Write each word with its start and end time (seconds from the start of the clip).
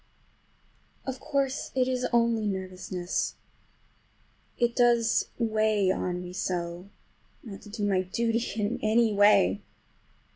Of 1.05 1.19
course 1.19 1.69
it 1.75 1.87
is 1.87 2.07
only 2.11 2.47
nervousness. 2.47 3.35
It 4.57 4.75
does 4.75 5.27
weigh 5.37 5.91
on 5.91 6.23
me 6.23 6.33
so 6.33 6.89
not 7.43 7.61
to 7.61 7.69
do 7.69 7.87
my 7.87 8.01
duty 8.01 8.39
in 8.59 8.79
any 8.81 9.13
way! 9.13 9.61